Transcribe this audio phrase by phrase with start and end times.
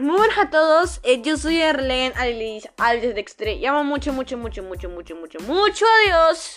[0.00, 3.56] Muy buenas a todos, eh, yo soy Erlen Alice Alves Dextre.
[3.56, 6.54] Llamo mucho, mucho, mucho, mucho, mucho, mucho, mucho a Dios.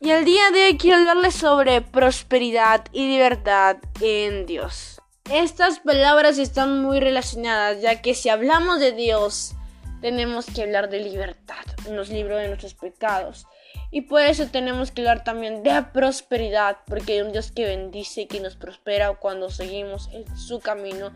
[0.00, 5.00] Y el día de hoy quiero hablarles sobre prosperidad y libertad en Dios.
[5.30, 9.54] Estas palabras están muy relacionadas, ya que si hablamos de Dios,
[10.02, 13.46] tenemos que hablar de libertad, nos libró de nuestros pecados.
[13.90, 18.22] Y por eso tenemos que hablar también de prosperidad, porque hay un Dios que bendice
[18.22, 21.10] y que nos prospera cuando seguimos en su camino,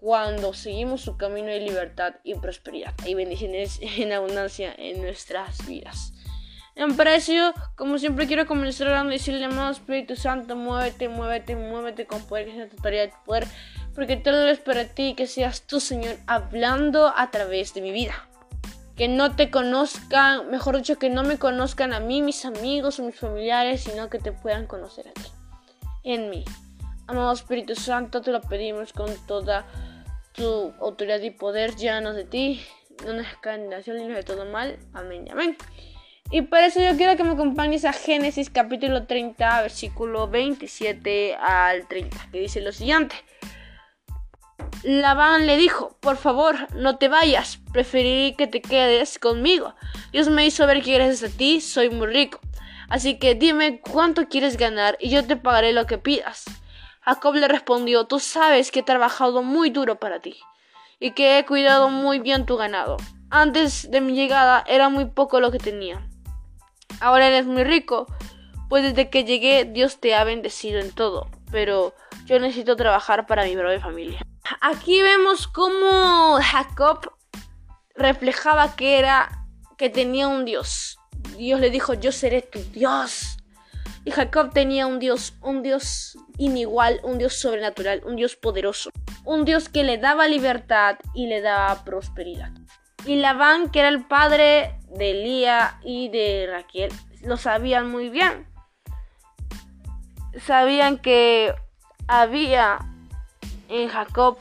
[0.00, 2.94] cuando seguimos su camino de libertad y prosperidad.
[3.04, 6.12] Hay bendiciones en abundancia en nuestras vidas.
[6.76, 12.06] En precio, como siempre quiero comenzar hablando y decirle, amado Espíritu Santo, muévete, muévete, muévete
[12.06, 13.46] con poder, que sea tu tarea de poder,
[13.94, 18.14] porque todo es para ti, que seas tú, Señor, hablando a través de mi vida
[19.00, 23.02] que no te conozcan, mejor dicho, que no me conozcan a mí, mis amigos o
[23.02, 25.30] mis familiares, sino que te puedan conocer a ti,
[26.04, 26.44] en mí.
[27.06, 29.64] Amado Espíritu Santo, te lo pedimos con toda
[30.32, 32.62] tu autoridad y poder, llévanos de ti,
[33.04, 33.26] no nos
[33.68, 34.78] nación ni de todo mal.
[34.92, 35.56] Amén y amén.
[36.30, 41.88] Y por eso yo quiero que me acompañes a Génesis capítulo 30, versículo 27 al
[41.88, 43.16] 30, que dice lo siguiente.
[44.84, 49.74] Labán le dijo, por favor, no te vayas, preferiré que te quedes conmigo.
[50.12, 52.40] Dios me hizo ver que gracias a ti soy muy rico.
[52.88, 56.44] Así que dime cuánto quieres ganar y yo te pagaré lo que pidas.
[57.10, 60.38] Jacob le respondió, tú sabes que he trabajado muy duro para ti
[61.00, 62.98] y que he cuidado muy bien tu ganado.
[63.30, 66.06] Antes de mi llegada era muy poco lo que tenía.
[67.00, 68.06] Ahora eres muy rico,
[68.68, 71.94] pues desde que llegué Dios te ha bendecido en todo, pero
[72.26, 74.22] yo necesito trabajar para mi breve familia.
[74.60, 77.12] Aquí vemos cómo Jacob
[77.96, 80.96] reflejaba que era que tenía un Dios.
[81.36, 83.39] Dios le dijo, "Yo seré tu Dios."
[84.04, 88.90] Y Jacob tenía un Dios, un Dios inigual, un Dios sobrenatural, un Dios poderoso,
[89.24, 92.52] un Dios que le daba libertad y le daba prosperidad.
[93.06, 96.92] Y Labán, que era el padre de Elía y de Raquel,
[97.22, 98.46] lo sabían muy bien.
[100.38, 101.54] Sabían que
[102.06, 102.78] había
[103.68, 104.38] en Jacob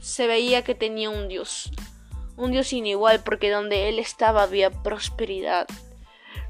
[0.00, 1.72] se veía que tenía un Dios,
[2.36, 5.66] un Dios sin igual, porque donde él estaba había prosperidad.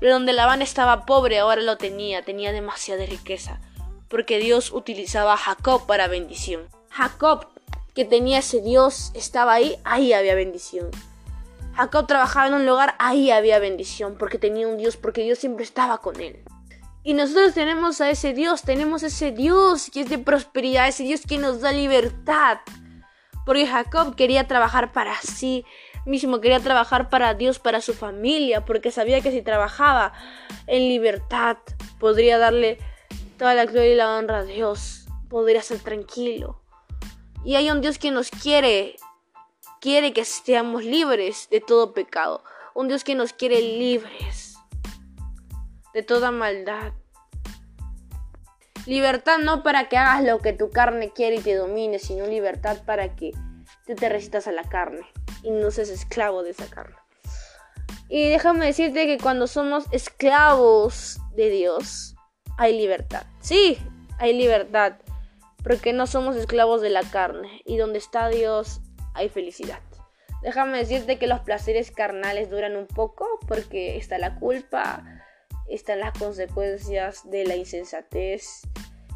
[0.01, 3.61] De donde Labán estaba pobre, ahora lo tenía, tenía demasiada riqueza,
[4.09, 6.69] porque Dios utilizaba a Jacob para bendición.
[6.91, 7.47] Jacob,
[7.95, 10.91] que tenía ese Dios, estaba ahí, ahí había bendición.
[11.75, 15.65] Jacob trabajaba en un lugar, ahí había bendición, porque tenía un Dios, porque Dios siempre
[15.65, 16.45] estaba con él.
[17.03, 21.21] Y nosotros tenemos a ese Dios, tenemos ese Dios que es de prosperidad, ese Dios
[21.29, 22.59] que nos da libertad.
[23.45, 25.67] Porque Jacob quería trabajar para sí
[26.05, 30.13] mismo, quería trabajar para Dios, para su familia, porque sabía que si trabajaba
[30.67, 31.59] en libertad
[31.99, 32.79] podría darle
[33.39, 36.61] toda la gloria y la honra a Dios, podría ser tranquilo.
[37.45, 38.97] Y hay un Dios que nos quiere,
[39.81, 42.43] quiere que seamos libres de todo pecado,
[42.75, 44.57] un Dios que nos quiere libres
[45.93, 46.93] de toda maldad.
[48.87, 52.83] Libertad no para que hagas lo que tu carne quiere y te domine, sino libertad
[52.85, 53.33] para que
[53.87, 55.07] tú te resistas a la carne
[55.45, 56.97] y no seas esclavo de esa carne.
[58.09, 62.15] Y déjame decirte que cuando somos esclavos de Dios,
[62.59, 63.25] hay libertad.
[63.41, 63.79] Sí,
[64.19, 64.97] hay libertad,
[65.63, 67.63] porque no somos esclavos de la carne.
[67.65, 68.81] Y donde está Dios,
[69.15, 69.81] hay felicidad.
[70.43, 75.05] Déjame decirte que los placeres carnales duran un poco, porque está la culpa,
[75.69, 78.63] están las consecuencias de la insensatez.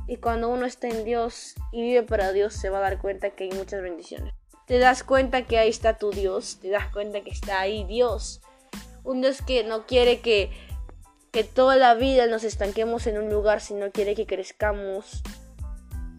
[0.07, 3.31] Y cuando uno está en Dios y vive para Dios, se va a dar cuenta
[3.31, 4.38] que hay muchas bendiciones.
[4.69, 8.43] Te das cuenta que ahí está tu Dios, te das cuenta que está ahí Dios.
[9.03, 10.51] Un Dios que no quiere que,
[11.33, 15.23] que toda la vida nos estanquemos en un lugar, sino quiere que crezcamos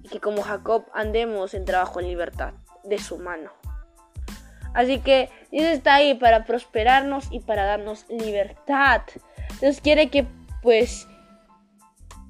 [0.03, 3.51] y que como Jacob andemos en trabajo en libertad de su mano.
[4.73, 9.01] Así que Dios está ahí para prosperarnos y para darnos libertad.
[9.61, 10.25] Dios quiere que
[10.63, 11.07] pues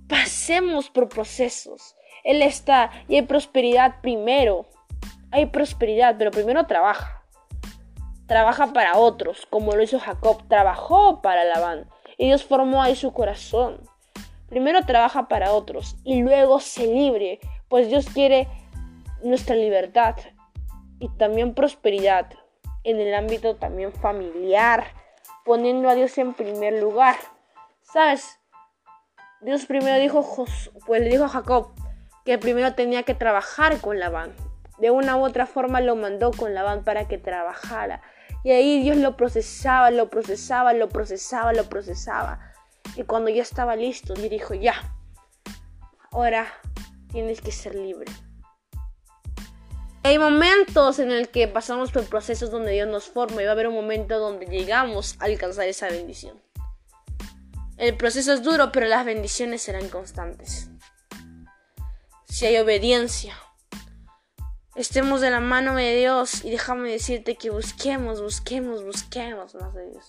[0.09, 1.95] pasemos por procesos.
[2.25, 4.67] Él está y hay prosperidad primero.
[5.31, 7.23] Hay prosperidad, pero primero trabaja.
[8.27, 10.47] Trabaja para otros, como lo hizo Jacob.
[10.47, 11.89] Trabajó para Labán.
[12.17, 13.81] Y Dios formó ahí su corazón.
[14.49, 18.47] Primero trabaja para otros y luego se libre, pues Dios quiere
[19.23, 20.15] nuestra libertad
[20.99, 22.31] y también prosperidad
[22.83, 24.85] en el ámbito también familiar
[25.45, 27.15] poniendo a Dios en primer lugar.
[27.81, 28.39] ¿Sabes?
[29.41, 30.25] Dios primero dijo,
[30.85, 31.71] pues le dijo a Jacob
[32.25, 34.33] que primero tenía que trabajar con Labán.
[34.79, 38.01] De una u otra forma lo mandó con Labán para que trabajara.
[38.43, 42.53] Y ahí Dios lo procesaba, lo procesaba, lo procesaba, lo procesaba.
[42.95, 44.73] Y cuando ya estaba listo, le dijo, ya,
[46.11, 46.47] ahora
[47.11, 48.11] tienes que ser libre.
[50.03, 53.53] Hay momentos en el que pasamos por procesos donde Dios nos forma y va a
[53.53, 56.41] haber un momento donde llegamos a alcanzar esa bendición.
[57.77, 60.69] El proceso es duro, pero las bendiciones serán constantes.
[62.25, 63.35] Si hay obediencia,
[64.75, 69.91] estemos de la mano de Dios y déjame decirte que busquemos, busquemos, busquemos más de
[69.91, 70.05] Dios.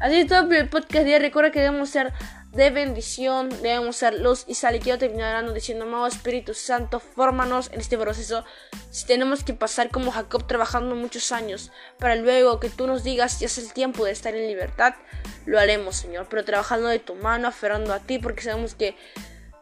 [0.00, 2.12] Así es todo el podcast de Recuerda que debemos ser
[2.52, 4.76] de bendición, debemos ser luz y sal.
[4.76, 8.44] Y quiero terminar diciendo, amado Espíritu Santo, fórmanos en este proceso.
[8.90, 13.40] Si tenemos que pasar como Jacob trabajando muchos años para luego que tú nos digas
[13.40, 14.94] ya es el tiempo de estar en libertad,
[15.46, 16.26] lo haremos, Señor.
[16.28, 18.96] Pero trabajando de tu mano, aferrando a ti, porque sabemos que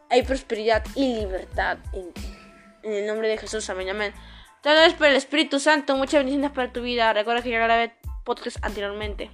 [0.09, 2.42] hay prosperidad y libertad en ti.
[2.83, 4.13] En el nombre de Jesús, amén, amén.
[4.61, 5.95] Te agradezco por el Espíritu Santo.
[5.95, 7.11] Muchas bendiciones para tu vida.
[7.13, 7.93] Recuerda que ya grabé
[8.23, 9.29] podcast anteriormente.